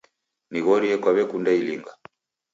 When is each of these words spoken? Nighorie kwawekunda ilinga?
Nighorie 0.51 0.95
kwawekunda 1.01 1.51
ilinga? 1.59 1.91